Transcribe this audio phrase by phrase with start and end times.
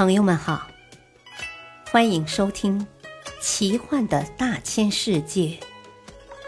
[0.00, 0.66] 朋友们好，
[1.90, 2.80] 欢迎收听
[3.38, 5.60] 《奇幻的大千世界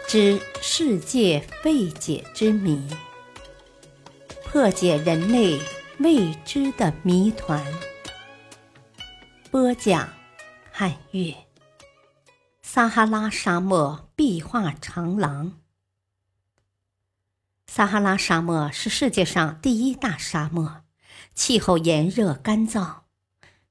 [0.07, 2.81] 之世界未解之谜》，
[4.43, 5.59] 破解人类
[5.99, 7.63] 未知的谜团。
[9.51, 10.09] 播讲：
[10.71, 11.35] 汉月。
[12.63, 15.59] 撒哈拉沙漠壁画长廊。
[17.67, 20.81] 撒哈拉沙漠是世界上第一大沙漠，
[21.35, 23.02] 气候炎热干燥。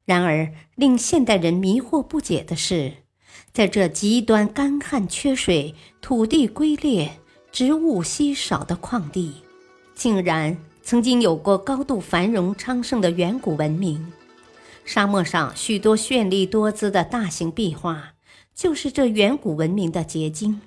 [0.04, 2.92] 然而，令现代人迷惑不解的是，
[3.52, 7.18] 在这极端干旱、缺水、土地龟裂、
[7.52, 9.34] 植物稀少的旷地，
[9.94, 14.12] 竟然曾经有过高度繁荣昌盛的远古文明。
[14.84, 18.14] 沙漠上许多绚丽多姿的大型壁画，
[18.52, 20.60] 就是这远古文明的结晶。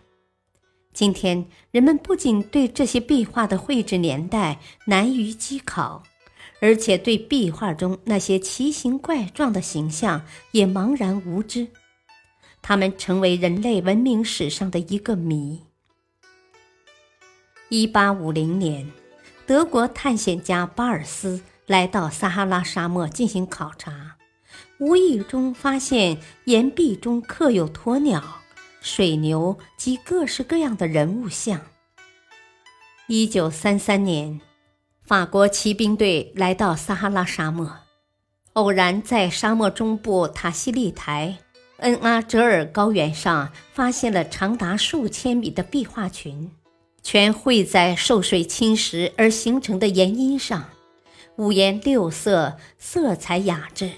[0.94, 6.04] 今天，人们不仅对这些壁画的绘制年代难于稽考。
[6.62, 11.68] 而且对壁画中那些奇形怪状的形象也茫然无知，
[12.62, 15.64] 他们成为人类文明史上的一个谜。
[17.70, 18.90] 一八五零年，
[19.46, 24.16] 德国探险家巴尔斯来到撒哈拉沙漠进行考察，
[24.80, 28.24] 无意中发现岩壁中刻有鸵鸟、
[28.82, 31.62] 水牛及各式各样的人物像。
[33.08, 34.40] 一九三三年。
[35.06, 37.72] 法国骑兵队来到撒哈拉沙漠，
[38.54, 41.38] 偶然在沙漠中部塔西利台
[41.78, 46.50] 恩阿哲尔高原上发现了长达数千米的壁画群，
[47.04, 50.72] 全绘在受水侵蚀而形成的岩阴上，
[51.36, 53.92] 五颜六色，色彩雅致，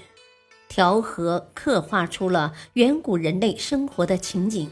[0.68, 4.70] 调和刻画出了远古人类生活的情景。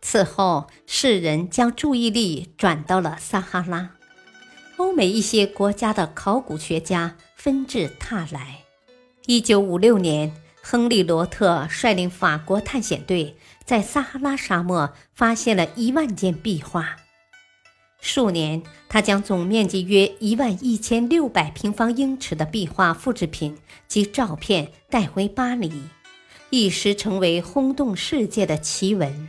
[0.00, 3.90] 此后，世人将注意力转到了撒哈拉。
[4.82, 8.58] 欧美一些国家的考古学家纷至沓来。
[9.26, 16.96] 一九五六年，亨利·罗特率领法国探险队在撒哈拉沙漠发现了一万件壁画。
[18.00, 25.70] 数年，他将总面积约一万一千六百平方英尺的壁画复制品及照片带回巴黎，
[26.50, 29.28] 一时成为轰动世界的奇闻。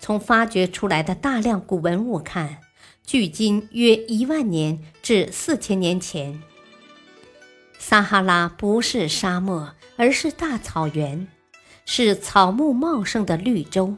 [0.00, 2.58] 从发掘出来的大量古文物看，
[3.04, 6.40] 距今约一万年至四千年前，
[7.78, 11.26] 撒哈拉不是沙漠，而是大草原，
[11.84, 13.96] 是草木茂盛的绿洲。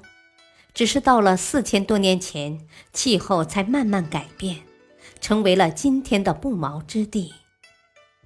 [0.72, 4.58] 只是到了四千多年前，气候才慢慢改变，
[5.20, 7.32] 成为了今天的不毛之地。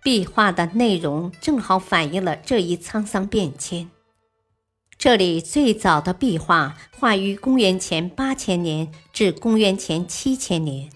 [0.03, 3.91] 壁画的内容正好反映了这一沧桑变迁。
[4.99, 10.91] 这里最早的壁画画于公元前八千年至公元前七千年，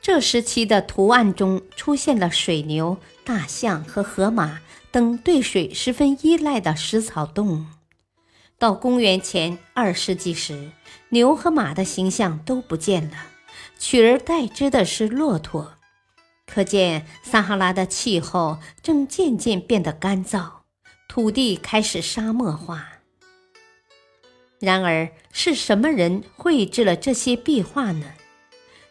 [0.00, 7.66] 这时期的图案中出现了水牛、大象和河马等对水十分依赖的食草动物。
[8.58, 10.70] 到公元前二世纪时，
[11.10, 13.16] 牛和马的形象都不见了，
[13.78, 15.74] 取而代之的是骆驼。
[16.46, 20.46] 可见撒哈拉的气候正渐渐变得干燥，
[21.06, 22.91] 土地开始沙漠化。
[24.62, 28.06] 然而，是什么人绘制了这些壁画呢？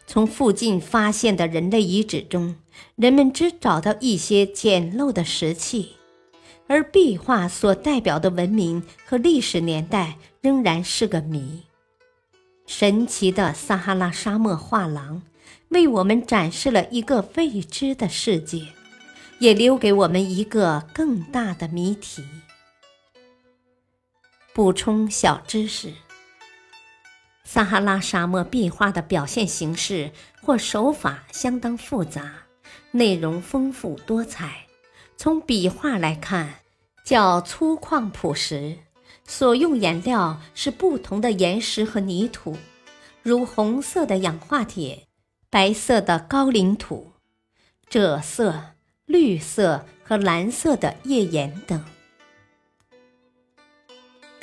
[0.06, 2.56] 从附近发现的人类遗址中，
[2.94, 5.92] 人们只找到一些简陋的石器，
[6.66, 11.62] 而壁画所代表的文明和历史年代仍然是个谜。
[12.66, 15.22] 神奇的撒哈拉沙漠画廊
[15.70, 18.66] 为我们展示了一个未知的世界，
[19.38, 22.22] 也留给我们一个更大的谜题。
[24.54, 25.94] 补充小知识：
[27.42, 32.34] 撒哈拉沙漠壁画的表现形式或手法相当复杂，
[32.90, 34.66] 内容丰富多彩。
[35.16, 36.56] 从笔画来看，
[37.02, 38.76] 较粗犷朴实，
[39.26, 42.58] 所用颜料是不同的岩石和泥土，
[43.22, 45.06] 如红色的氧化铁、
[45.48, 47.14] 白色的高岭土、
[47.88, 48.74] 赭色、
[49.06, 51.82] 绿色和蓝色的页岩等。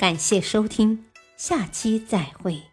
[0.00, 1.04] 感谢收听，
[1.36, 2.69] 下期再会。